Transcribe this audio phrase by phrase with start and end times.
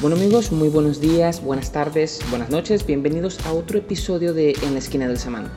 [0.00, 4.74] Bueno amigos, muy buenos días, buenas tardes, buenas noches, bienvenidos a otro episodio de En
[4.74, 5.50] la esquina del samán.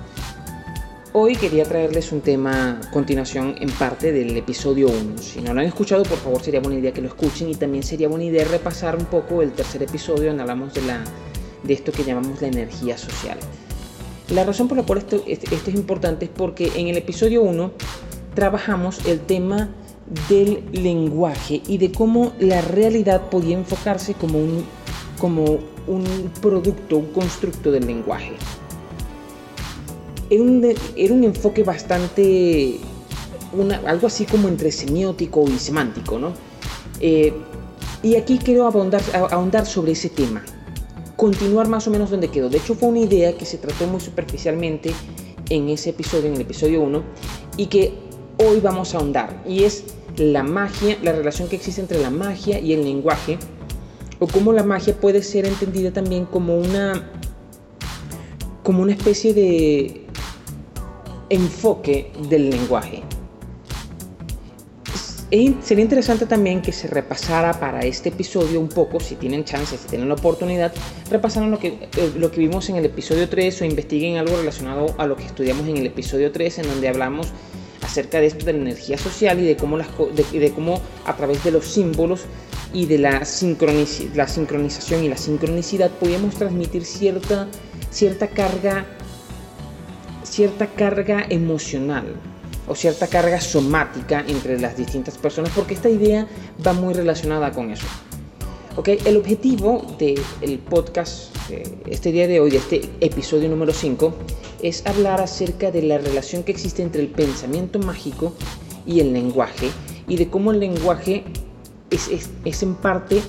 [1.14, 5.20] Hoy quería traerles un tema continuación en parte del episodio 1.
[5.20, 7.84] Si no lo han escuchado, por favor sería buena idea que lo escuchen y también
[7.84, 11.04] sería buena idea repasar un poco el tercer episodio donde hablamos de, la,
[11.62, 13.38] de esto que llamamos la energía social.
[14.30, 17.74] La razón por la cual esto, esto es importante es porque en el episodio 1
[18.34, 19.70] trabajamos el tema
[20.28, 24.66] del lenguaje y de cómo la realidad podía enfocarse como un,
[25.20, 28.34] como un producto, un constructo del lenguaje.
[30.30, 32.78] Era un, era un enfoque bastante,
[33.54, 36.34] una, algo así como entre semiótico y semántico, ¿no?
[37.00, 37.34] Eh,
[38.04, 40.44] y aquí quiero ahondar, sobre ese tema,
[41.16, 42.50] continuar más o menos donde quedó.
[42.50, 44.92] De hecho fue una idea que se trató muy superficialmente
[45.50, 47.04] en ese episodio, en el episodio 1,
[47.58, 47.94] y que
[48.38, 49.44] hoy vamos a ahondar.
[49.48, 49.84] Y es
[50.22, 53.38] la magia, la relación que existe entre la magia y el lenguaje,
[54.20, 57.10] o cómo la magia puede ser entendida también como una,
[58.64, 60.06] como una especie de
[61.30, 63.04] enfoque del lenguaje.
[65.62, 69.88] Sería interesante también que se repasara para este episodio un poco, si tienen chance, si
[69.88, 70.74] tienen la oportunidad,
[71.10, 74.94] repasaran lo que, eh, lo que vimos en el episodio 3 o investiguen algo relacionado
[74.98, 77.32] a lo que estudiamos en el episodio 3, en donde hablamos
[77.92, 81.44] acerca de esto de la energía social y de cómo, las, de, cómo a través
[81.44, 82.22] de los símbolos
[82.74, 83.20] y de la,
[84.16, 87.48] la sincronización y la sincronicidad podíamos transmitir cierta,
[87.92, 88.86] cierta carga
[90.24, 92.16] cierta carga emocional
[92.66, 96.26] o cierta carga somática entre las distintas personas porque esta idea
[96.66, 97.86] va muy relacionada con eso.
[98.78, 101.36] Okay, el objetivo del podcast
[101.88, 104.14] este día de hoy, de este episodio número 5,
[104.64, 108.34] es hablar acerca de la relación que existe entre el pensamiento mágico
[108.86, 109.70] y el lenguaje
[110.08, 111.26] y de cómo el lenguaje
[111.90, 113.22] es, es, es en parte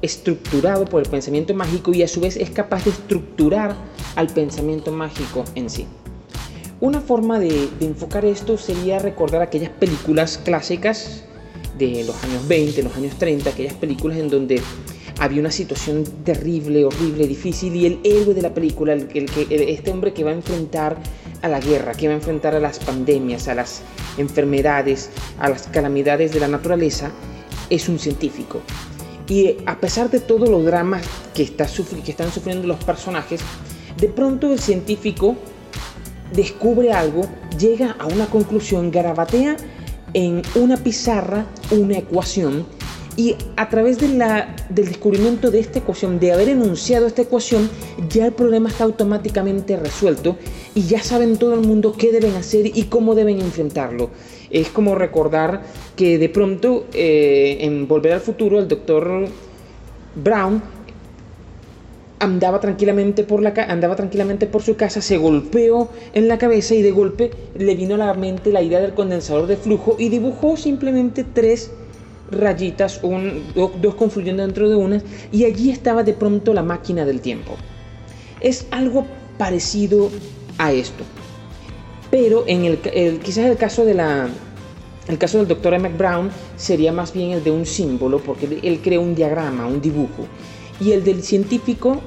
[0.00, 3.76] estructurado por el pensamiento mágico y a su vez es capaz de estructurar
[4.16, 5.86] al pensamiento mágico en sí.
[6.80, 11.24] Una forma de, de, enfocar esto sería recordar aquellas películas clásicas
[11.78, 14.60] de los años 20, los años 30, aquellas películas en donde
[15.18, 19.08] había una situación terrible, horrible, difícil y el héroe de la película, el,
[19.50, 20.96] este hombre que va a enfrentar
[21.42, 23.82] a la guerra, que va a enfrentar a las pandemias, a las
[24.16, 27.10] enfermedades, a las calamidades de la naturaleza,
[27.70, 28.60] es un científico.
[29.28, 31.02] Y a pesar de todos los dramas
[31.34, 33.40] que, está que están sufriendo los personajes,
[33.98, 35.36] de pronto el científico
[36.32, 37.28] descubre algo,
[37.58, 39.56] llega a una conclusión, garabatea
[40.14, 42.66] en una pizarra una ecuación
[43.16, 47.68] y a través de la, del descubrimiento de esta ecuación, de haber enunciado esta ecuación,
[48.08, 50.36] ya el problema está automáticamente resuelto
[50.72, 54.10] y ya saben todo el mundo qué deben hacer y cómo deben enfrentarlo.
[54.50, 55.62] Es como recordar
[55.96, 59.26] que de pronto eh, en Volver al Futuro el doctor
[60.14, 60.62] Brown
[62.20, 66.82] andaba tranquilamente por la andaba tranquilamente por su casa, se golpeó en la cabeza y
[66.82, 70.56] de golpe le vino a la mente la idea del condensador de flujo y dibujó
[70.56, 71.70] simplemente tres
[72.30, 75.02] rayitas, un, dos confluyendo dentro de una
[75.32, 77.56] y allí estaba de pronto la máquina del tiempo.
[78.40, 80.10] Es algo parecido
[80.58, 81.04] a esto.
[82.10, 82.44] Pero
[83.22, 83.94] quizás el caso de
[85.18, 89.00] caso del doctor Emmett Brown sería más bien el de un símbolo, porque él crea
[89.00, 90.26] un diagrama, un dibujo.
[90.80, 92.00] Y el del científico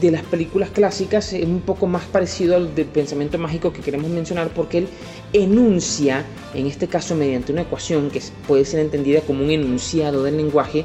[0.00, 4.10] de las películas clásicas es un poco más parecido al del pensamiento mágico que queremos
[4.10, 4.88] mencionar, porque él
[5.32, 6.24] enuncia,
[6.54, 10.84] en este caso mediante una ecuación que puede ser entendida como un enunciado del lenguaje,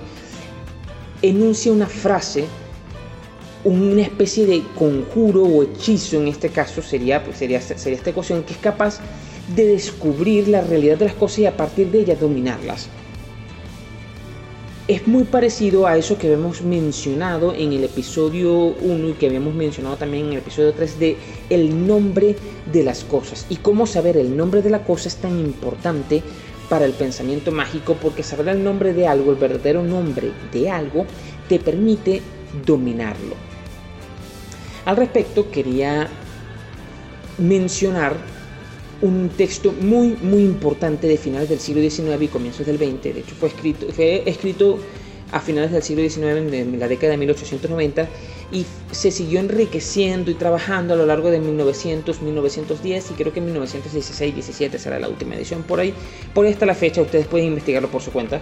[1.22, 2.46] enuncia una frase,
[3.64, 8.44] una especie de conjuro o hechizo, en este caso sería, pues, sería, sería esta ecuación,
[8.44, 9.00] que es capaz
[9.56, 12.90] de descubrir la realidad de las cosas y a partir de ella dominarlas
[14.88, 19.54] es muy parecido a eso que habíamos mencionado en el episodio 1 y que habíamos
[19.54, 21.18] mencionado también en el episodio 3 de
[21.50, 22.38] el nombre
[22.72, 26.24] de las cosas y cómo saber el nombre de la cosa es tan importante
[26.70, 31.06] para el pensamiento mágico porque saber el nombre de algo, el verdadero nombre de algo,
[31.50, 32.22] te permite
[32.66, 33.36] dominarlo.
[34.86, 36.08] Al respecto quería
[37.38, 38.16] mencionar
[39.02, 43.04] un texto muy, muy importante de finales del siglo XIX y comienzos del XX.
[43.04, 44.80] De hecho, fue escrito, fue escrito
[45.32, 48.08] a finales del siglo XIX, en la década de 1890,
[48.52, 53.42] y se siguió enriqueciendo y trabajando a lo largo de 1900, 1910 y creo que
[53.42, 55.64] 1916, 17 será la última edición.
[55.64, 55.94] Por ahí,
[56.34, 58.40] por ahí está la fecha, ustedes pueden investigarlo por su cuenta.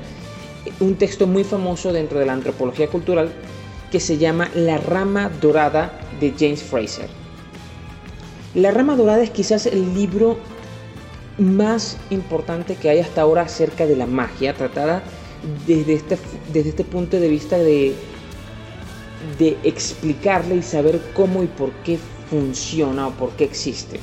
[0.79, 3.31] Un texto muy famoso dentro de la antropología cultural
[3.91, 7.24] que se llama La rama dorada de James Fraser.
[8.55, 10.37] La rama dorada es quizás el libro
[11.37, 15.03] más importante que hay hasta ahora acerca de la magia, tratada
[15.67, 16.17] desde este,
[16.51, 17.93] desde este punto de vista de
[19.39, 21.99] de explicarle y saber cómo y por qué
[22.29, 23.99] funciona o por qué existe,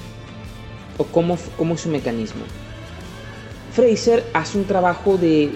[0.98, 2.42] o cómo, cómo es su mecanismo.
[3.72, 5.50] Fraser hace un trabajo de,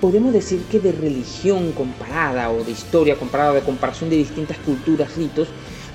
[0.00, 5.16] podemos decir que de religión comparada o de historia comparada, de comparación de distintas culturas,
[5.16, 5.48] ritos,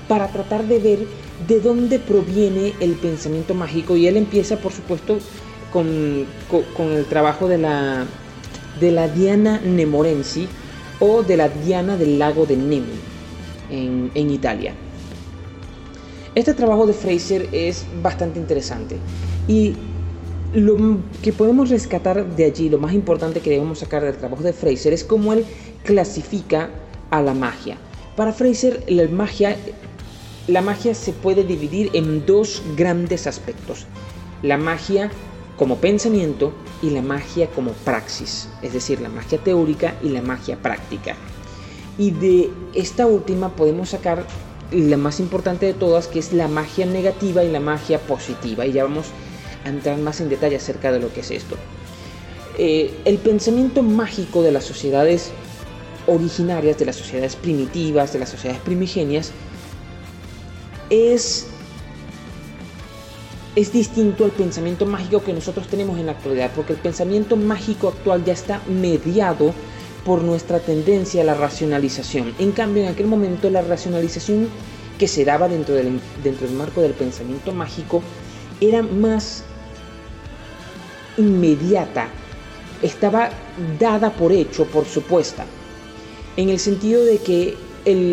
[0.08, 0.98] para tratar de ver
[1.48, 3.96] de dónde proviene el pensamiento mágico.
[3.96, 5.18] Y él empieza, por supuesto,
[5.72, 6.26] con,
[6.76, 8.06] con, el trabajo de la,
[8.80, 10.48] de la Diana Nemorensi
[11.00, 12.84] o de la Diana del lago de Nemi
[13.70, 14.74] en, en Italia.
[16.34, 18.96] Este trabajo de Fraser es bastante interesante
[19.48, 19.74] y
[20.54, 24.52] lo que podemos rescatar de allí, lo más importante que debemos sacar del trabajo de
[24.52, 25.44] Fraser es cómo él
[25.82, 26.70] clasifica
[27.10, 27.78] a la magia.
[28.16, 29.56] Para Fraser, la magia,
[30.48, 33.86] la magia se puede dividir en dos grandes aspectos.
[34.42, 35.10] La magia
[35.56, 36.52] como pensamiento
[36.82, 41.14] y la magia como praxis, es decir, la magia teórica y la magia práctica.
[41.98, 44.26] Y de esta última podemos sacar
[44.72, 48.66] la más importante de todas, que es la magia negativa y la magia positiva.
[48.66, 49.06] Y ya vamos
[49.64, 51.56] entrar más en detalle acerca de lo que es esto.
[52.58, 55.30] Eh, el pensamiento mágico de las sociedades
[56.06, 59.32] originarias, de las sociedades primitivas, de las sociedades primigenias,
[60.92, 61.46] es,
[63.56, 67.88] es distinto al pensamiento mágico que nosotros tenemos en la actualidad, porque el pensamiento mágico
[67.88, 69.54] actual ya está mediado
[70.04, 72.34] por nuestra tendencia a la racionalización.
[72.38, 74.48] En cambio, en aquel momento la racionalización
[74.98, 78.02] que se daba dentro del, dentro del marco del pensamiento mágico
[78.60, 79.44] era más
[81.16, 82.08] inmediata,
[82.82, 83.30] estaba
[83.78, 85.46] dada por hecho, por supuesta,
[86.36, 87.56] en el sentido de que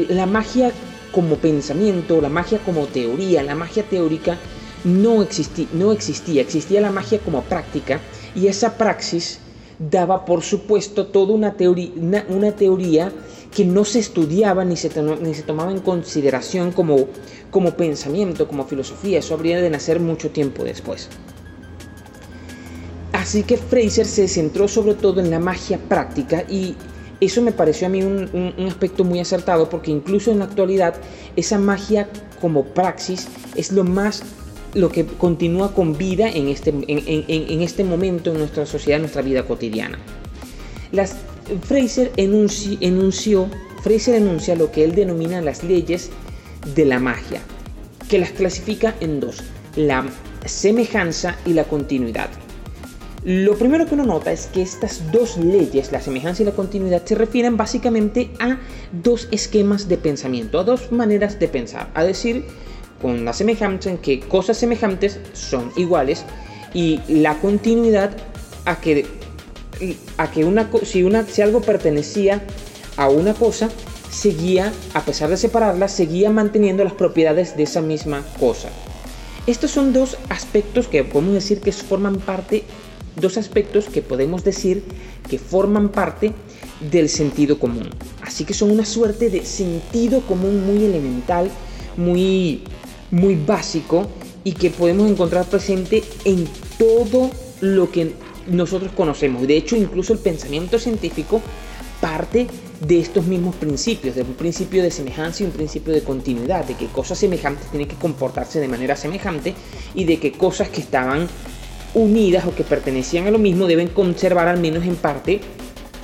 [0.10, 0.72] la magia
[1.12, 4.38] como pensamiento, la magia como teoría, la magia teórica
[4.84, 5.26] no,
[5.74, 8.00] no existía, existía la magia como práctica
[8.36, 9.40] y esa praxis
[9.80, 11.92] daba por supuesto toda una, teoría,
[12.28, 13.12] una, teoría
[13.52, 14.90] que no se estudiaba ni se,
[15.22, 17.08] ni se tomaba en consideración como,
[17.50, 21.10] como pensamiento, como filosofía, eso habría de nacer mucho tiempo después.
[23.14, 26.76] Así que Fraser se centró sobre todo en la magia práctica y
[27.22, 30.96] eso me pareció a mí un, aspecto muy acertado porque incluso en la actualidad
[31.36, 32.08] esa magia
[32.42, 34.24] como praxis es lo más
[34.74, 39.24] lo que continúa con vida en este, en, este momento en nuestra sociedad, en nuestra
[39.24, 39.98] vida cotidiana.
[40.92, 41.16] Las,
[41.64, 43.48] Fraser enunció,
[43.82, 46.12] Fraser enuncia lo que él denomina las leyes
[46.76, 47.42] de la magia,
[48.10, 49.42] que las clasifica en dos,
[49.76, 50.06] la
[50.46, 52.30] semejanza y la continuidad.
[53.24, 57.04] Lo primero que uno nota es que estas dos leyes, la semejanza y la continuidad,
[57.04, 58.60] se refieren básicamente a
[58.94, 61.90] dos esquemas de pensamiento, a dos maneras de pensar.
[61.96, 62.46] A decir,
[63.02, 66.24] con la semejanza en que cosas semejantes son iguales
[66.74, 68.12] y la continuidad
[68.64, 69.06] a que,
[70.18, 72.42] a que una, si, una, si algo pertenecía
[72.96, 73.70] a una cosa,
[74.10, 78.70] seguía, a pesar de separarla, seguía manteniendo las propiedades de esa misma cosa.
[79.46, 82.64] Estos son dos aspectos que podemos decir que forman parte
[83.16, 84.84] dos aspectos que podemos decir
[85.30, 86.34] que forman parte
[86.92, 87.90] del sentido común.
[88.22, 91.50] Así que son una suerte de sentido común muy elemental,
[91.98, 92.64] muy,
[93.12, 94.08] muy básico
[94.44, 96.48] y que podemos encontrar presente en
[96.78, 97.30] todo
[97.62, 98.14] lo que
[98.48, 99.46] nosotros conocemos.
[99.48, 101.42] De hecho, incluso el pensamiento científico
[102.00, 102.48] parte
[102.80, 106.76] de estos mismos principios, de un principio de semejanza y un principio de continuidad, de
[106.76, 109.54] que cosas semejantes tienen que comportarse de manera semejante
[109.94, 111.28] y de que cosas que estaban
[111.94, 115.42] unidas o que pertenecían a lo mismo deben conservar al menos en parte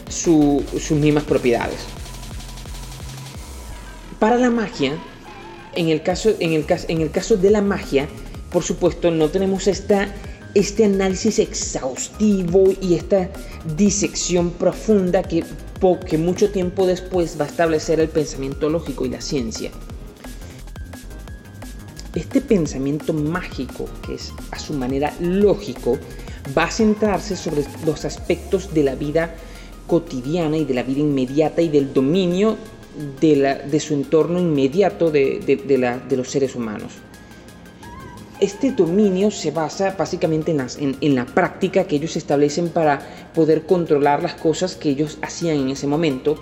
[0.10, 1.80] sus mismas propiedades.
[4.20, 4.94] Para la magia,
[5.75, 8.08] en el caso, en el, en el caso de la magia,
[8.51, 10.08] por supuesto, no tenemos esta,
[10.54, 13.30] este análisis exhaustivo y esta
[13.75, 15.44] disección profunda que,
[16.08, 19.72] que mucho tiempo después va a establecer el pensamiento lógico y la ciencia
[22.15, 26.00] este pensamiento mágico, que es a su manera lógico,
[26.57, 29.36] va a centrarse sobre los aspectos de la vida
[29.88, 32.57] cotidiana y de la vida inmediata y del dominio
[33.19, 36.93] de, su entorno inmediato de, los seres humanos.
[38.39, 43.00] Este dominio se basa básicamente en, la práctica que ellos establecen para
[43.34, 46.38] poder controlar las cosas que ellos hacían en ese momento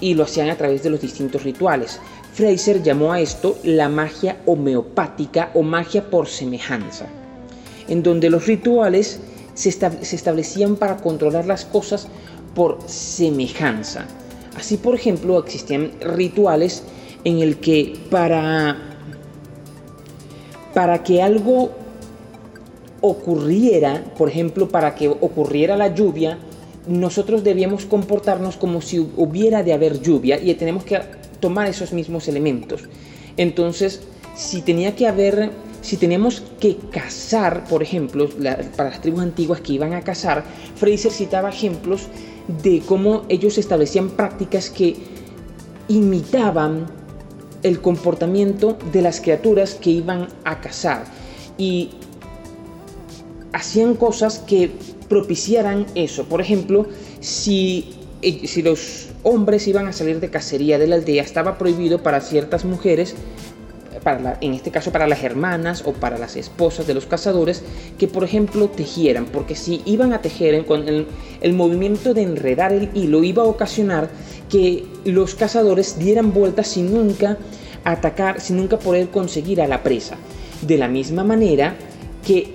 [0.00, 2.00] y lo hacían a través de los distintos rituales.
[2.32, 7.06] Fraser llamó a esto la magia homeopática o magia por semejanza,
[7.88, 9.20] en donde los rituales
[9.54, 12.06] se, establecían para controlar las cosas
[12.54, 14.06] por semejanza.
[14.56, 16.84] Así, por ejemplo, existían rituales
[17.24, 18.76] en el que para,
[20.74, 21.70] para que algo
[23.00, 26.38] ocurriera, por ejemplo, para que ocurriera la lluvia,
[26.86, 31.00] nosotros debíamos comportarnos como si hubiera de haber lluvia y tenemos que
[31.40, 32.82] tomar esos mismos elementos.
[33.36, 34.02] Entonces,
[34.34, 38.28] si tenía que haber, si teníamos que cazar, por ejemplo,
[38.76, 40.44] para las tribus antiguas que iban a cazar,
[40.76, 42.08] Fraser citaba ejemplos
[42.62, 44.96] de cómo ellos establecían prácticas que
[45.88, 46.86] imitaban
[47.62, 51.04] el comportamiento de las criaturas que iban a cazar
[51.56, 51.90] y
[53.52, 54.70] hacían cosas que
[55.08, 56.24] propiciaran eso.
[56.24, 56.86] Por ejemplo,
[57.20, 62.20] si, si los hombres iban a salir de cacería de la aldea, estaba prohibido para
[62.20, 63.14] ciertas mujeres
[64.02, 67.62] para en este caso para las hermanas o para las esposas de los cazadores,
[67.98, 71.06] que por ejemplo tejieran, porque si iban a tejer, con el,
[71.40, 74.08] el movimiento de enredar el hilo iba a ocasionar
[74.48, 77.38] que los cazadores dieran vueltas sin nunca
[77.84, 80.16] atacar, sin nunca poder conseguir a la presa.
[80.62, 81.76] De la misma manera
[82.26, 82.54] que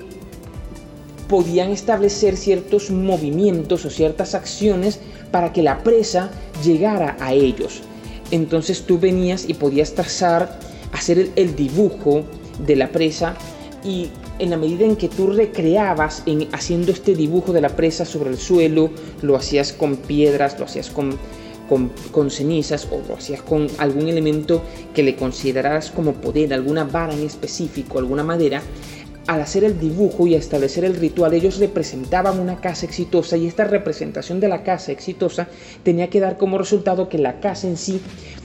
[1.28, 5.00] podían establecer ciertos movimientos o ciertas acciones
[5.34, 6.30] para que la presa
[6.64, 7.82] llegara a ellos.
[8.30, 10.60] Entonces tú venías y podías trazar
[10.92, 12.24] hacer el, dibujo
[12.68, 13.34] de la presa
[13.84, 18.06] y en la medida en que tú recreabas en haciendo este dibujo de la presa
[18.06, 18.92] sobre el suelo,
[19.24, 21.18] lo hacías con piedras, lo hacías con,
[21.68, 24.62] con, con, cenizas o lo hacías con algún elemento
[24.94, 28.62] que le consideraras como poder, alguna vara en específico, alguna madera,
[29.28, 33.64] al hacer el dibujo y establecer el ritual, ellos representaban una casa exitosa y esta
[33.64, 35.48] representación de la casa exitosa
[35.84, 38.02] tenía que dar como resultado que la casa en sí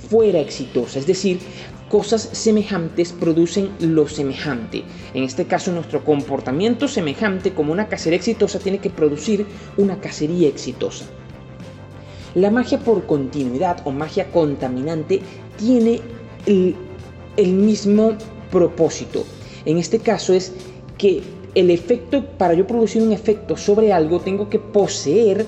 [0.08, 1.00] fuera exitosa.
[1.00, 1.40] Es decir,
[1.88, 4.84] cosas semejantes producen lo semejante.
[5.14, 10.48] En este caso, nuestro comportamiento semejante como una cacería exitosa tiene que producir una cacería
[10.48, 11.06] exitosa.
[12.34, 15.22] La magia por continuidad o magia contaminante
[15.56, 16.00] tiene
[16.46, 16.76] el,
[17.36, 18.16] el mismo
[18.52, 19.24] propósito.
[19.68, 20.50] En este caso es
[20.96, 21.22] que
[21.54, 25.44] el efecto, para yo producir un efecto sobre algo, tengo que poseer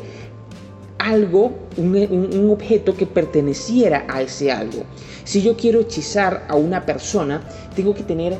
[0.98, 4.82] algo, un, objeto que perteneciera a ese algo.
[5.24, 7.40] Si yo quiero hechizar a una persona,
[7.74, 8.36] tengo que tener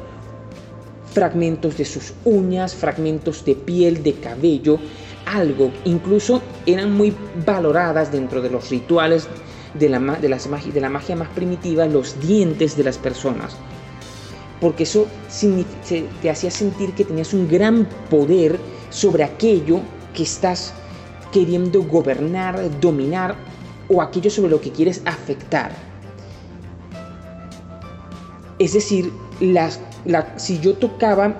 [1.14, 4.78] fragmentos de sus uñas, fragmentos de piel, de cabello,
[5.25, 5.70] algo.
[5.87, 7.14] Incluso eran muy
[7.46, 9.28] valoradas dentro de los rituales
[9.72, 13.56] de la, de la magia más primitiva, los dientes de las personas.
[14.61, 15.07] Porque eso
[16.21, 18.59] te hacía sentir que tenías un gran poder
[18.90, 19.81] sobre aquello
[20.14, 20.75] que estás
[21.33, 23.37] queriendo gobernar, dominar
[23.88, 25.73] o aquello sobre lo que quieres afectar.
[28.59, 29.11] Es decir,
[30.37, 31.35] si yo tocaba,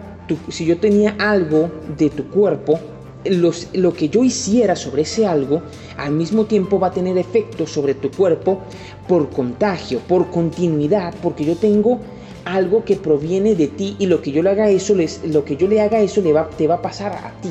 [0.49, 2.81] si yo tenía algo de tu cuerpo,
[3.27, 5.61] lo que yo hiciera sobre ese algo,
[5.99, 8.61] al mismo tiempo va a tener efecto sobre tu cuerpo
[9.07, 12.01] por contagio, por continuidad, porque yo tengo
[12.45, 15.57] algo que proviene de ti y lo que yo le haga eso, les, lo que
[15.57, 17.51] yo le haga eso le va, te va a pasar a ti.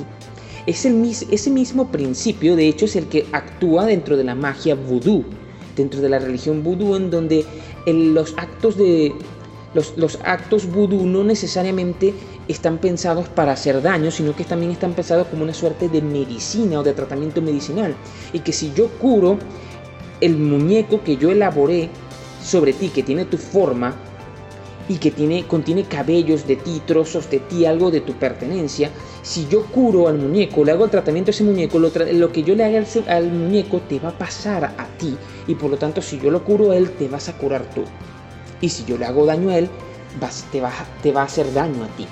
[0.65, 4.75] Es el, ese mismo principio, de hecho, es el que actúa dentro de la magia
[4.75, 5.23] vudú,
[5.75, 7.45] dentro de la religión vudú, en donde
[7.85, 9.13] los actos de
[9.73, 12.13] los, los, actos vudú no necesariamente
[12.47, 16.79] están pensados para hacer daño, sino que también están pensados como una suerte de medicina
[16.79, 17.95] o de tratamiento medicinal.
[18.33, 19.37] Y que si yo curo
[20.21, 21.89] el muñeco que yo elaboré
[22.43, 23.95] sobre ti, que tiene tu forma,
[24.89, 28.89] y que tiene, contiene cabellos de ti, trozos de ti, algo de tu pertenencia,
[29.21, 31.91] si yo curo al muñeco, le hago el tratamiento a ese muñeco, lo,
[32.31, 35.15] que yo le haga al, muñeco te va a pasar a ti.
[35.47, 37.83] Y por lo tanto, si yo lo curo a él, te vas a curar tú.
[38.61, 39.69] Y si yo le hago daño a él,
[40.51, 40.71] te, va,
[41.03, 42.07] te va a hacer daño a ti.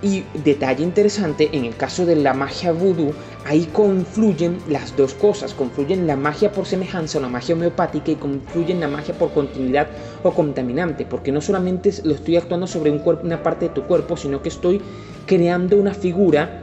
[0.00, 3.12] Y detalle interesante, en el caso de la magia voodoo,
[3.44, 8.14] ahí confluyen las dos cosas, confluyen la magia por semejanza o la magia homeopática y
[8.14, 9.88] confluyen la magia por continuidad
[10.22, 14.16] o contaminante, porque no solamente lo estoy actuando sobre un una parte de tu cuerpo,
[14.16, 14.80] sino que estoy
[15.26, 16.62] creando una figura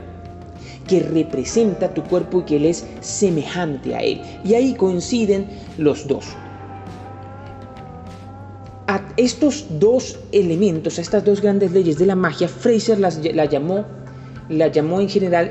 [0.88, 4.22] que representa tu cuerpo y que él es semejante a él.
[4.46, 6.26] Y ahí coinciden los dos
[8.88, 13.46] a estos dos elementos, a estas dos grandes leyes de la magia, Fraser las, la,
[13.46, 13.86] llamó,
[14.50, 15.50] la llamó en general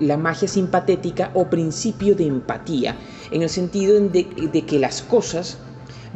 [0.00, 2.96] la magia simpatética o principio de empatía,
[3.30, 5.58] en el sentido de, que las cosas,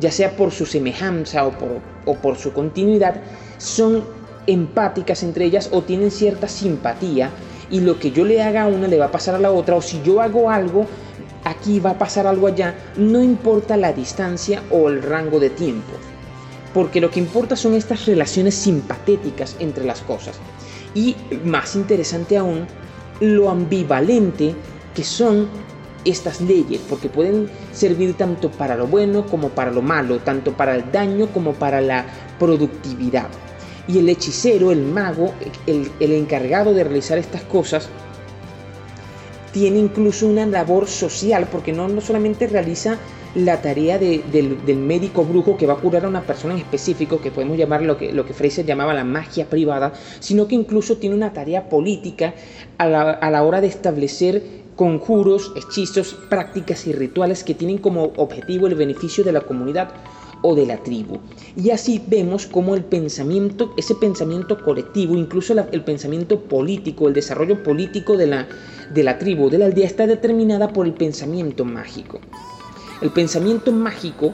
[0.00, 3.20] ya sea por su semejanza o por, o por su continuidad,
[3.58, 4.02] son
[4.48, 7.30] empáticas entre ellas o tienen cierta simpatía
[7.70, 9.76] y lo que yo le haga a una le va a pasar a la otra
[9.76, 10.84] o si yo hago algo
[11.44, 15.92] aquí va a pasar algo allá, no importa la distancia o el rango de tiempo
[16.74, 20.36] porque lo que importa son estas relaciones simpatéticas entre las cosas.
[20.94, 22.66] Y más interesante aún,
[23.20, 24.54] lo ambivalente
[24.94, 25.48] que son
[26.04, 30.74] estas leyes, porque pueden servir tanto para lo bueno como para lo malo, tanto para
[30.74, 32.06] el daño como para la
[32.38, 33.28] productividad.
[33.86, 35.32] Y el hechicero, el mago,
[35.66, 37.88] el, encargado de realizar estas cosas,
[39.52, 42.96] tiene incluso una labor social, porque no, no solamente realiza
[43.34, 47.30] la tarea del, médico brujo que va a curar a una persona en específico, que
[47.30, 51.32] podemos llamar lo que, lo Fraser llamaba la magia privada, sino que incluso tiene una
[51.32, 52.34] tarea política
[52.78, 58.74] a la, hora de establecer conjuros, hechizos, prácticas y rituales que tienen como objetivo el
[58.74, 59.90] beneficio de la comunidad
[60.42, 61.20] o de la tribu.
[61.56, 67.62] Y así vemos cómo el pensamiento, ese pensamiento colectivo, incluso el pensamiento político, el desarrollo
[67.62, 72.20] político de la tribu, de la aldea, está determinada por el pensamiento mágico.
[73.02, 74.32] El pensamiento mágico,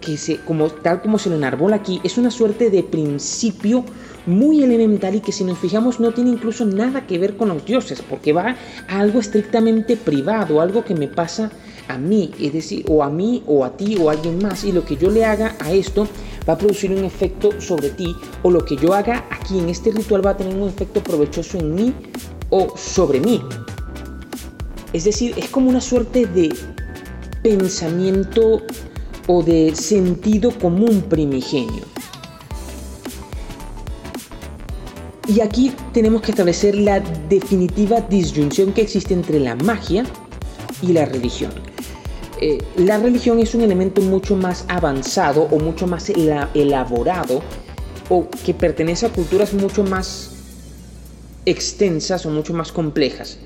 [0.00, 3.84] que se, como, tal como se lo enarbola aquí, es una suerte de principio
[4.26, 7.64] muy elemental y que si nos fijamos no tiene incluso nada que ver con los
[7.64, 8.56] dioses, porque va
[8.88, 11.50] a algo estrictamente privado, algo que me pasa
[11.88, 14.72] a mí, es decir, o a mí, o a ti, o a alguien más, y
[14.72, 16.06] lo que yo le haga a esto
[16.48, 19.90] va a producir un efecto sobre ti, o lo que yo haga aquí en este
[19.90, 21.94] ritual va a tener un efecto provechoso en mí
[22.48, 23.42] o sobre mí.
[24.92, 26.50] Es decir, es como una suerte de
[27.42, 28.62] pensamiento
[29.26, 31.84] o de sentido común primigenio.
[35.28, 40.04] Y aquí tenemos que establecer la definitiva disyunción que existe entre la magia
[40.82, 41.52] y la religión.
[42.40, 46.10] Eh, la religión es un elemento mucho más avanzado o mucho más
[46.54, 47.42] elaborado
[48.08, 50.30] o que pertenece a culturas mucho más
[51.46, 53.38] extensas o mucho más complejas.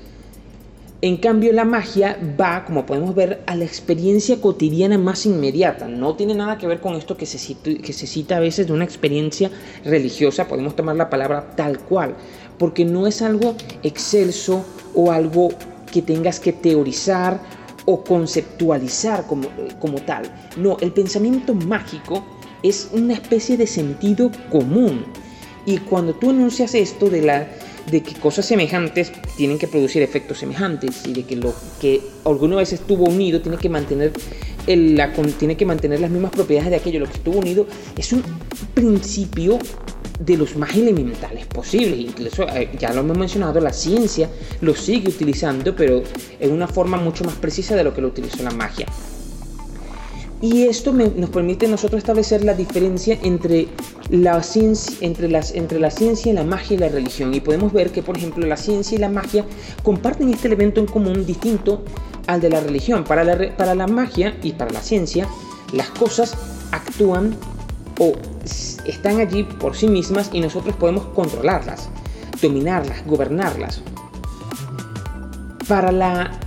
[1.05, 5.87] En cambio, la magia va, como podemos ver, a la experiencia cotidiana más inmediata.
[5.87, 8.73] No tiene nada que ver con esto que se, que se cita a veces de
[8.73, 9.51] una experiencia
[9.83, 12.15] religiosa, podemos tomar la palabra tal cual,
[12.57, 15.49] porque no es algo excelso o algo
[15.93, 17.39] que tengas que teorizar
[17.85, 19.47] o conceptualizar como,
[19.79, 20.23] como tal.
[20.57, 22.25] No, el pensamiento mágico
[22.63, 25.05] es una especie de sentido común.
[25.67, 27.47] Y cuando tú anuncias esto de, la,
[27.91, 32.57] de que cosas semejantes tienen que producir efectos semejantes y de que lo que alguna
[32.57, 34.11] vez estuvo unido tiene que mantener
[34.67, 38.11] el, la, tiene que mantener las mismas propiedades de aquello lo que estuvo unido es
[38.13, 38.23] un
[38.73, 39.59] principio
[40.19, 41.99] de los más elementales posibles.
[41.99, 44.29] Incluso, eh, ya lo hemos mencionado, la ciencia
[44.61, 46.03] lo sigue utilizando, pero
[46.39, 48.85] en una forma mucho más precisa de lo que lo utilizó la magia.
[50.41, 53.67] Y esto nos permite nosotros establecer la diferencia entre
[54.09, 57.33] la, ciencia, entre, las, entre la ciencia, la magia y la religión.
[57.33, 59.45] Y podemos ver que, por ejemplo, la ciencia y la magia
[59.81, 61.83] comparten este elemento en común distinto
[62.27, 63.05] al de la religión.
[63.05, 65.27] Para la, para la magia y para la ciencia,
[65.71, 66.35] las cosas
[66.71, 67.35] actúan
[67.99, 68.13] o
[68.85, 71.89] están allí por sí mismas y nosotros podemos controlarlas,
[72.41, 73.81] dominarlas, gobernarlas.
[75.67, 76.39] Para la,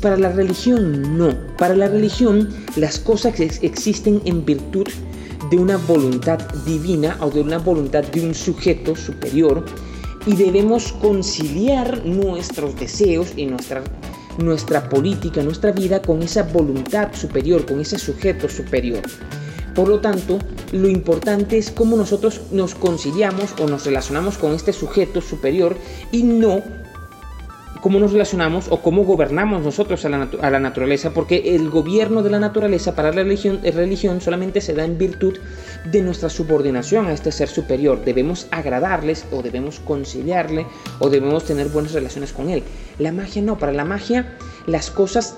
[0.00, 1.34] para la religión no.
[1.56, 4.86] Para la religión las cosas existen en virtud
[5.50, 9.64] de una voluntad divina o de una voluntad de un sujeto superior
[10.26, 13.84] y debemos conciliar nuestros deseos y nuestra,
[14.38, 19.02] nuestra política, nuestra vida con esa voluntad superior, con ese sujeto superior.
[19.74, 20.38] Por lo tanto,
[20.72, 25.76] lo importante es cómo nosotros nos conciliamos o nos relacionamos con este sujeto superior
[26.10, 26.62] y no
[27.86, 32.40] cómo nos relacionamos o cómo gobernamos nosotros a la, naturaleza, porque el gobierno de la
[32.40, 35.38] naturaleza para la religión, eh, religión solamente se da en virtud
[35.84, 38.04] de nuestra subordinación a este ser superior.
[38.04, 40.66] Debemos agradarles o debemos conciliarle
[40.98, 42.64] o debemos tener buenas relaciones con él.
[42.98, 45.36] La magia no, para la magia las cosas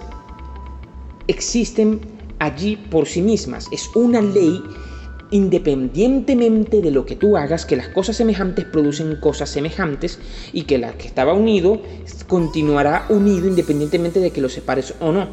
[1.26, 2.00] existen
[2.38, 3.66] allí por sí mismas.
[3.72, 4.64] Es una ley
[5.30, 10.18] independientemente de lo que tú hagas, que las cosas semejantes producen cosas semejantes
[10.52, 11.80] y que la que estaba unido
[12.26, 15.28] continuará unido independientemente de que lo separes o no.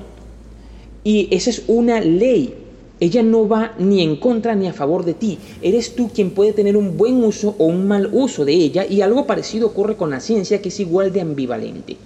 [1.04, 2.56] Y esa es una ley.
[3.00, 5.38] Ella no va ni en contra ni a favor de ti.
[5.62, 9.02] Eres tú quien puede tener un buen uso o un mal uso de ella y
[9.02, 11.98] algo parecido ocurre con la ciencia que es igual de ambivalente.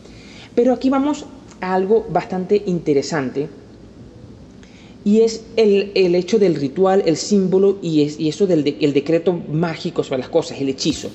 [0.56, 1.25] Pero aquí vamos
[1.62, 3.47] a algo bastante interesante
[5.04, 10.04] y es el, hecho del ritual, el símbolo y, es, eso del el decreto mágico
[10.04, 11.10] sobre las cosas, el hechizo.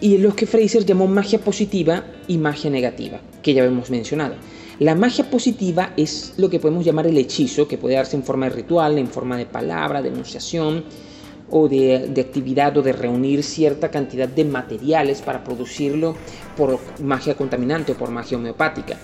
[0.00, 4.36] Y lo que Fraser llamó magia positiva y magia negativa, que ya hemos mencionado.
[4.78, 8.48] La magia positiva es lo que podemos llamar el hechizo, que puede darse en forma
[8.48, 10.84] de ritual, en forma de palabra, de enunciación
[11.50, 16.14] o de, de actividad o de reunir cierta cantidad de materiales para producirlo
[16.56, 18.98] por magia contaminante o por magia homeopática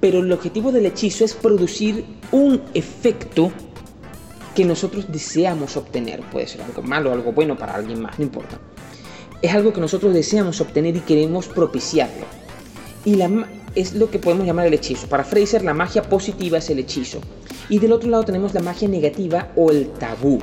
[0.00, 3.50] pero el objetivo del hechizo es producir un efecto
[4.54, 6.20] que nosotros deseamos obtener.
[6.32, 8.58] Puede ser algo malo o algo bueno para alguien más, no importa.
[9.42, 12.24] Es algo que nosotros deseamos obtener y queremos propiciarlo.
[13.04, 13.20] Y
[13.74, 15.06] es lo que podemos llamar el hechizo.
[15.08, 17.20] Para Fraser la magia positiva es el hechizo.
[17.68, 20.38] Y del otro lado tenemos la magia negativa o el tabú,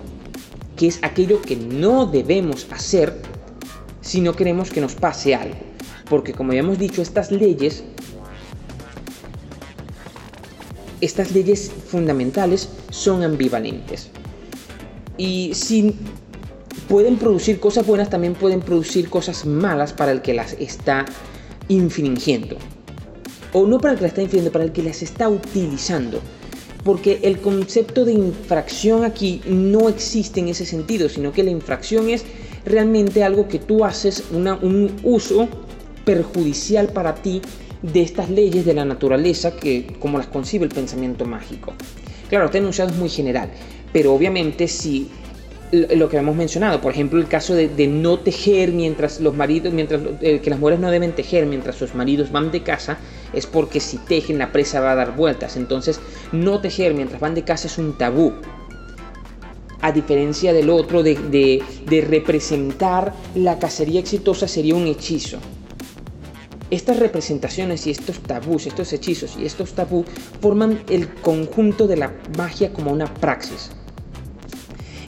[0.78, 3.22] que es aquello que no debemos hacer
[4.02, 5.56] si no queremos que nos pase algo.
[6.10, 7.84] Porque como ya hemos dicho, estas leyes
[11.04, 14.10] estas leyes fundamentales son ambivalentes.
[15.18, 15.96] Y si
[16.88, 21.06] pueden producir cosas buenas, también pueden producir cosas malas para el que las está
[21.68, 22.58] infringiendo.
[23.52, 26.20] O no para el que las está infringiendo, para el que las está utilizando.
[26.84, 32.10] Porque el concepto de infracción aquí no existe en ese sentido, sino que la infracción
[32.10, 32.24] es
[32.66, 35.48] realmente algo que tú haces, un uso
[36.06, 37.42] perjudicial para ti
[37.84, 41.74] de estas leyes de la naturaleza que como las concibe el pensamiento mágico.
[42.30, 43.50] Claro, este enunciado es muy general,
[43.92, 45.12] pero obviamente si
[45.96, 50.02] lo que hemos mencionado, por ejemplo, el caso de, no tejer mientras los maridos, mientras
[50.22, 52.98] eh, que las mujeres no deben tejer mientras sus maridos van de casa,
[53.34, 55.58] es porque si tejen la presa va a dar vueltas.
[55.58, 56.00] Entonces,
[56.32, 58.34] no tejer mientras van de casa es un tabú.
[59.82, 65.40] A diferencia del otro de, de representar la cacería exitosa sería un hechizo.
[66.74, 70.06] Estas representaciones y estos tabús, estos hechizos y estos tabú
[70.42, 73.70] forman el conjunto de la magia como una praxis.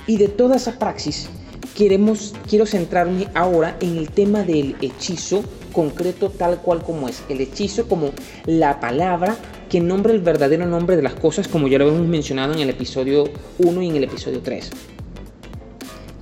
[0.06, 1.28] Y de toda esa praxis,
[1.74, 7.24] quiero centrarme ahora en el tema del hechizo concreto tal cual como es.
[7.30, 8.12] El hechizo como
[8.46, 9.36] la palabra
[9.68, 12.70] que nombra el verdadero nombre de las cosas, como ya lo hemos mencionado en el
[12.70, 13.24] episodio
[13.58, 14.70] 1 y en el episodio 3.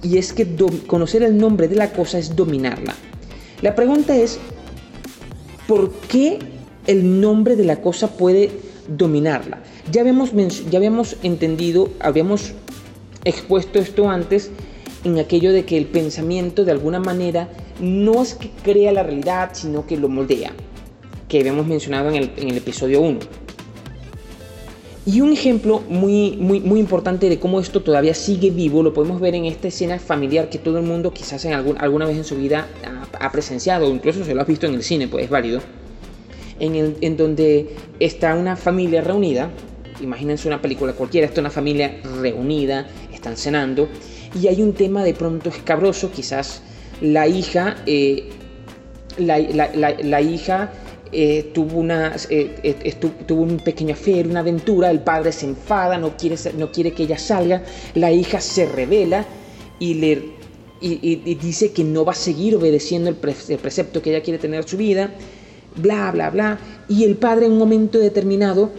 [0.04, 0.48] Y es que
[0.88, 2.96] conocer el nombre de la cosa es dominarla.
[3.62, 4.40] La pregunta es,
[5.68, 6.40] ¿por qué
[6.88, 8.52] el nombre de la cosa puede
[8.88, 9.62] dominarla?
[9.92, 10.32] Ya habíamos,
[10.70, 12.54] ya habíamos entendido, habíamos
[13.26, 14.52] expuesto esto antes
[15.04, 17.50] en aquello de que el pensamiento de alguna manera
[17.80, 20.54] no es que crea la realidad, sino que lo moldea,
[21.28, 23.20] que habíamos mencionado en el, episodio 1.
[25.06, 29.20] Y un ejemplo muy, muy, muy importante de cómo esto todavía sigue vivo lo podemos
[29.20, 32.24] ver en esta escena familiar que todo el mundo quizás en algún, alguna vez en
[32.24, 32.68] su vida
[33.20, 35.60] ha, presenciado, incluso se lo ha visto en el cine, pues es válido,
[36.60, 39.50] en, en donde está una familia reunida,
[40.02, 43.90] imagínense una película cualquiera, está una familia reunida, están cenando,
[44.40, 46.62] y hay un tema de pronto escabroso, quizás
[47.02, 48.30] la hija, eh,
[49.18, 50.72] la, hija
[51.14, 52.96] eh, tuvo, una, eh,
[53.28, 53.96] tuvo un pequeño
[54.26, 58.42] una aventura, el padre se enfada, no quiere, no quiere que ella salga, la hija
[58.42, 59.26] se revela
[59.80, 60.34] y le
[60.82, 64.68] y, dice que no va a seguir obedeciendo el, precepto que ella quiere tener en
[64.68, 65.12] su vida,
[65.78, 66.60] bla, bla, bla.
[66.90, 68.70] Y el padre en un momento determinado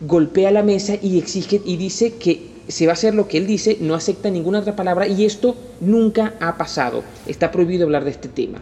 [0.00, 3.46] golpea la mesa y exige y dice que se va a hacer lo que él
[3.46, 7.04] dice, no acepta ninguna otra palabra y esto nunca ha pasado.
[7.26, 8.60] Está prohibido hablar de este tema.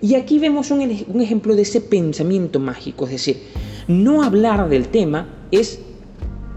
[0.00, 0.80] Y aquí vemos un,
[1.20, 3.42] ejemplo de ese pensamiento mágico, es decir,
[3.88, 5.80] no hablar del tema es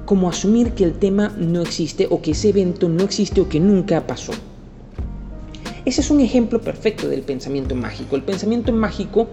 [0.05, 3.59] como asumir que el tema no existe o que ese evento no existe o que
[3.59, 4.33] nunca pasó.
[5.85, 8.15] Ese es un ejemplo perfecto del pensamiento mágico.
[8.15, 9.27] El pensamiento mágico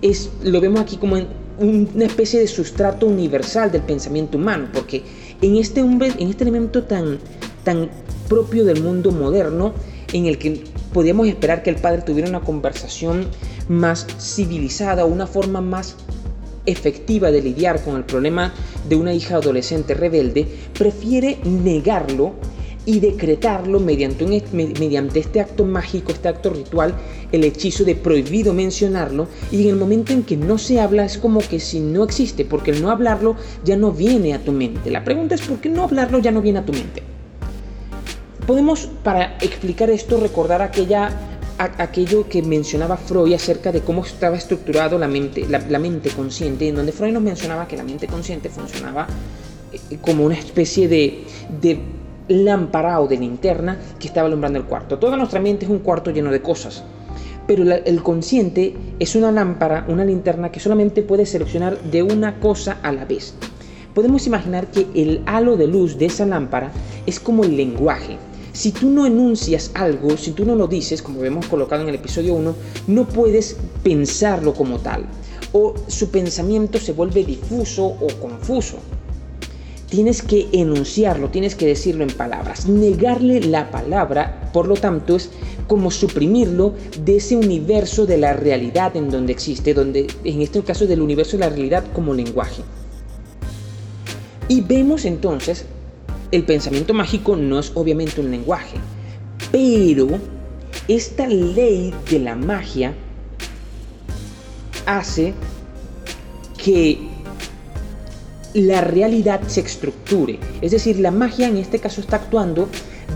[0.00, 1.16] es, lo vemos aquí como
[1.58, 5.02] una especie de sustrato universal del pensamiento humano, porque
[5.42, 7.18] en este, en este elemento tan,
[7.64, 7.90] tan
[8.28, 9.72] propio del mundo moderno,
[10.12, 13.26] en el que podíamos esperar que el padre tuviera una conversación
[13.68, 15.96] más civilizada, una forma más
[16.66, 18.52] efectiva de lidiar con el problema
[18.88, 20.46] de una hija adolescente rebelde,
[20.78, 22.34] prefiere negarlo
[22.84, 26.94] y decretarlo mediante, mediante este acto mágico, este acto ritual,
[27.32, 31.18] el hechizo de prohibido mencionarlo, y en el momento en que no se habla es
[31.18, 34.90] como que si no existe, porque el no hablarlo ya no viene a tu mente.
[34.90, 37.02] La pregunta es por qué no hablarlo ya no viene a tu mente.
[38.48, 41.10] Podemos, para explicar esto, recordar aquella
[41.58, 46.76] aquello que mencionaba Freud acerca de cómo estaba estructurado la mente, la, mente consciente, en
[46.76, 49.06] donde Freud nos mencionaba que la mente consciente funcionaba
[49.70, 51.24] eh, como una especie de,
[51.60, 51.78] de
[52.28, 54.98] lámpara o de linterna que estaba alumbrando el cuarto.
[54.98, 56.82] Toda nuestra mente es un cuarto lleno de cosas,
[57.46, 62.78] pero el consciente es una lámpara, una linterna que solamente puede seleccionar de una cosa
[62.82, 63.34] a la vez.
[63.92, 66.72] Podemos imaginar que el halo de luz de esa lámpara
[67.04, 68.16] es como el lenguaje.
[68.58, 71.94] Si tú no enuncias algo, si tú no lo dices, como vemos colocado en el
[71.94, 72.54] episodio 1,
[72.88, 75.06] no puedes pensarlo como tal.
[75.52, 78.78] O su pensamiento se vuelve difuso o confuso
[79.88, 82.66] tienes que enunciarlo, tienes que decirlo en palabras.
[82.66, 85.30] Negarle la palabra, por lo tanto, es
[85.68, 90.86] como suprimirlo de ese universo de la realidad en donde existe, donde en este caso
[90.86, 92.62] del universo de la realidad como lenguaje.
[94.48, 95.64] Y vemos entonces,
[96.30, 98.76] el pensamiento mágico no es obviamente un lenguaje,
[99.50, 100.08] pero
[100.86, 102.94] esta ley de la magia
[104.86, 105.34] hace
[106.62, 106.98] que
[108.54, 110.38] la realidad se estructure.
[110.60, 112.68] Es decir, la magia en este caso está actuando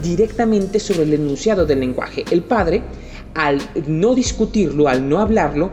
[0.02, 2.24] directamente sobre el enunciado del lenguaje.
[2.30, 2.82] El padre,
[3.34, 5.70] al no discutirlo, al no hablarlo,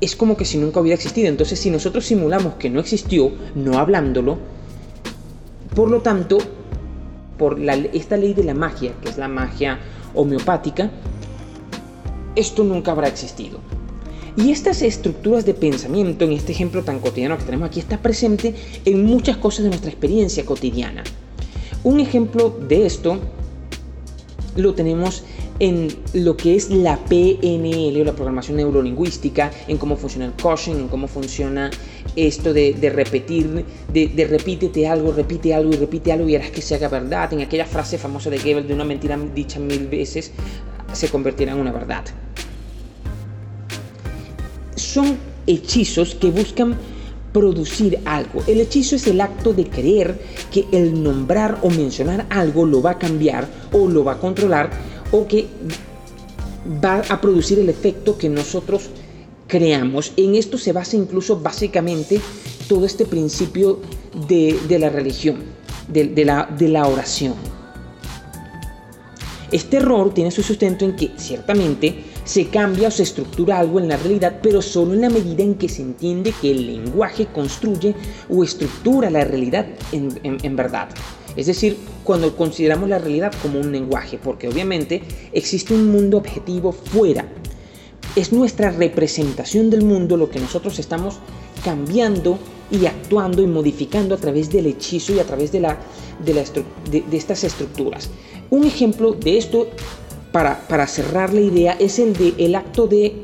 [0.00, 1.28] es como que si nunca hubiera existido.
[1.28, 4.38] Entonces, si nosotros simulamos que no existió, no hablándolo,
[5.78, 6.38] Por lo tanto,
[7.38, 7.56] por
[7.92, 9.78] esta ley de la magia, que es la magia
[10.12, 10.90] homeopática,
[12.34, 13.60] esto nunca habrá existido.
[14.36, 18.56] Y estas estructuras de pensamiento, en este ejemplo tan cotidiano que tenemos aquí, está presente
[18.84, 21.04] en muchas cosas de nuestra experiencia cotidiana.
[21.84, 23.20] Un ejemplo de esto
[24.56, 25.22] lo tenemos
[25.60, 30.74] en lo que es la PNL o la programación neurolingüística, en cómo funciona el coaching,
[30.74, 31.70] en cómo funciona
[32.26, 36.74] esto de, repetir, de, repítete algo, repite algo y repite algo y harás que se
[36.74, 37.32] haga verdad.
[37.32, 40.32] En aquella frase famosa de Goebbels de una mentira dicha mil veces
[40.92, 42.04] se convertirá en una verdad.
[44.74, 46.76] Son hechizos que buscan
[47.32, 48.42] producir algo.
[48.46, 50.18] El hechizo es el acto de creer
[50.50, 54.70] que el nombrar o mencionar algo lo va a cambiar o lo va a controlar
[55.12, 55.46] o que
[56.84, 58.90] va a producir el efecto que nosotros
[59.48, 60.12] creamos.
[60.16, 62.20] En esto se basa incluso básicamente
[62.68, 63.80] todo este principio
[64.28, 65.38] de, la religión,
[65.88, 67.34] de, la, de la oración.
[69.50, 73.88] Este error tiene su sustento en que ciertamente se cambia o se estructura algo en
[73.88, 77.94] la realidad, pero solo en la medida en que se entiende que el lenguaje construye
[78.28, 80.90] o estructura la realidad en verdad.
[81.38, 86.72] Es decir, cuando consideramos la realidad como un lenguaje, porque obviamente existe un mundo objetivo
[86.72, 87.28] fuera.
[88.18, 91.20] Es nuestra representación del mundo lo que nosotros estamos
[91.62, 92.36] cambiando
[92.68, 95.78] y actuando y modificando a través del hechizo y a través de, la,
[96.24, 98.10] de, estas estructuras.
[98.50, 99.68] Un ejemplo de esto,
[100.32, 103.22] para, para cerrar la idea, es el de el acto de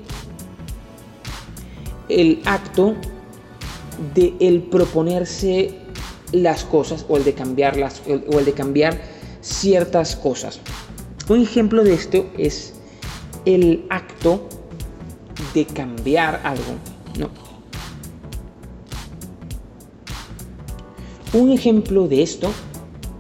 [2.09, 2.95] el acto
[4.15, 5.75] de el proponerse
[6.31, 9.01] las cosas o el de cambiarlas o el de cambiar
[9.41, 10.61] ciertas cosas.
[11.29, 12.75] Un ejemplo de esto es
[13.45, 14.49] el acto
[15.55, 16.75] de cambiar algo,
[17.19, 17.31] ¿no?
[21.33, 22.51] Un ejemplo de esto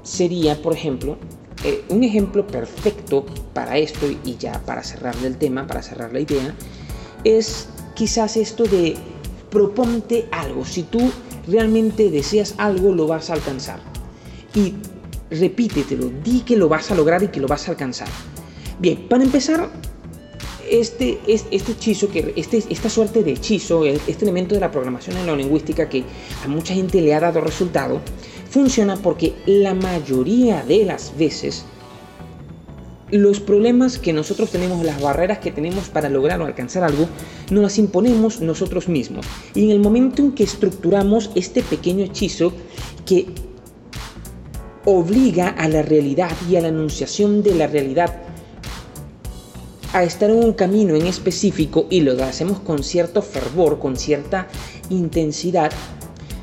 [0.02, 1.16] sería, por ejemplo,
[1.64, 6.20] eh, un ejemplo perfecto para esto y ya para cerrar el tema, para cerrar la
[6.20, 6.54] idea,
[7.24, 8.96] es quizás esto de
[9.50, 10.64] proponte algo.
[10.64, 11.10] Si tú
[11.46, 13.80] realmente deseas algo, lo vas a alcanzar.
[14.54, 14.74] Y
[15.30, 18.08] repítetelo, di que lo vas a lograr y que lo vas a alcanzar.
[18.78, 19.70] Bien, para empezar,
[20.70, 25.88] este, este hechizo, que, este, esta suerte de hechizo, este elemento de la programación en
[25.88, 26.04] que
[26.44, 28.00] a mucha gente le ha dado resultado,
[28.50, 31.64] funciona porque la mayoría de las veces
[33.10, 37.06] los problemas que nosotros tenemos, las barreras que tenemos para lograr o alcanzar algo,
[37.50, 39.26] nos las imponemos nosotros mismos.
[39.54, 42.52] Y en el momento en que estructuramos este pequeño hechizo
[43.06, 43.26] que
[44.84, 48.23] obliga a la realidad y a la anunciación de la realidad
[49.94, 54.48] a estar en un camino en específico y lo hacemos con cierto fervor, con cierta
[54.90, 55.70] intensidad,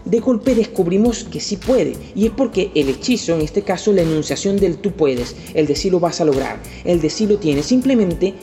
[0.05, 1.95] de golpe descubrimos que sí puede.
[2.15, 5.75] Y es porque el hechizo, en este caso la enunciación del tú puedes, el de
[5.75, 8.33] sí lo vas a lograr, el de sí lo tienes, simplemente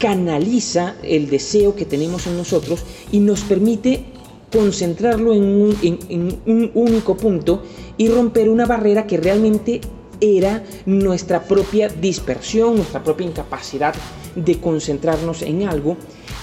[0.00, 4.04] canaliza el deseo que tenemos en nosotros y nos permite
[4.50, 7.62] concentrarlo en un, en un único punto
[7.98, 9.82] y romper una barrera que realmente
[10.24, 13.94] era nuestra propia dispersión, nuestra propia incapacidad
[14.34, 15.96] de concentrarnos en algo.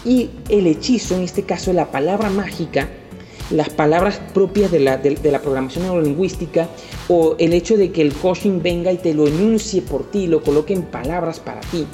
[0.06, 2.89] Y el hechizo, en este caso la palabra mágica,
[3.52, 6.70] las palabras propias de la, de, la, programación neurolingüística
[7.10, 10.41] o el hecho de que el coaching venga y te lo enuncie por ti, lo
[10.41, 11.86] coloque en palabras para ti.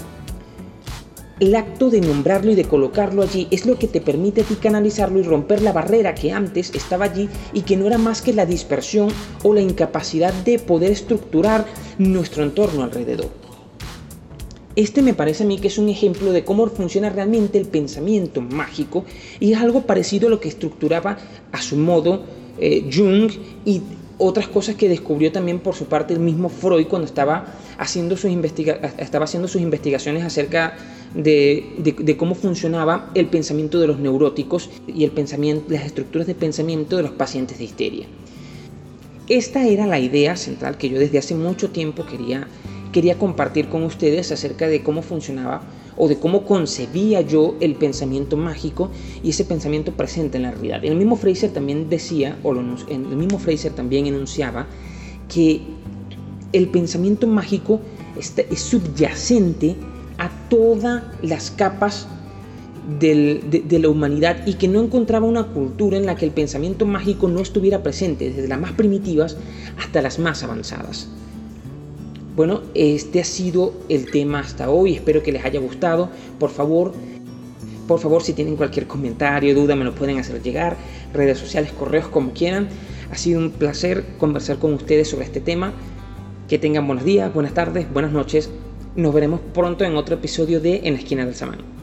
[1.39, 4.56] El acto de nombrarlo y de colocarlo allí es lo que te permite a ti
[4.56, 8.34] canalizarlo y romper la barrera que antes estaba allí y que no era más que
[8.34, 9.10] la dispersión
[9.43, 11.67] o la incapacidad de poder estructurar
[12.00, 13.30] nuestro entorno alrededor.
[14.76, 18.41] Este me parece a mí que es un ejemplo de cómo funciona realmente el pensamiento
[18.41, 19.06] mágico
[19.39, 21.19] y es algo parecido a lo que estructuraba
[21.52, 22.23] a su modo
[22.58, 23.32] eh, Jung
[23.63, 23.84] y
[24.17, 28.32] otras cosas que descubrió también por su parte el mismo Freud cuando estaba haciendo sus,
[28.98, 30.76] estaba haciendo sus investigaciones acerca
[31.13, 36.98] de, cómo funcionaba el pensamiento de los neuróticos y el pensamiento, las estructuras de pensamiento
[36.98, 38.08] de los pacientes de histeria.
[39.28, 42.48] Esta era la idea central que yo desde hace mucho tiempo quería
[42.92, 45.62] quería compartir con ustedes acerca de cómo funcionaba
[45.98, 48.90] o de cómo concebía yo el pensamiento mágico
[49.24, 50.84] y ese pensamiento presente en la realidad.
[50.86, 54.68] El mismo Fraser también decía, o el mismo Fraser también enunciaba,
[55.28, 55.62] que
[56.53, 57.81] el pensamiento mágico
[58.17, 59.75] es subyacente
[60.17, 62.07] a todas las capas
[62.99, 66.86] de, de, la humanidad y que no encontraba una cultura en la que el pensamiento
[66.86, 69.38] mágico no estuviera presente, desde las más primitivas
[69.77, 71.10] hasta las más avanzadas.
[72.36, 74.93] Bueno, este ha sido el tema hasta hoy.
[74.93, 76.10] Espero que les haya gustado.
[76.39, 76.93] Por favor,
[77.88, 80.77] por favor, si tienen cualquier comentario, duda, me lo pueden hacer llegar.
[81.13, 82.69] Redes sociales, correos, como quieran.
[83.12, 85.73] Ha sido un placer conversar con ustedes sobre este tema.
[86.47, 88.49] Que tengan buenos días, buenas tardes, buenas noches.
[88.95, 91.77] Nos veremos pronto en otro episodio de En la esquina del Samán.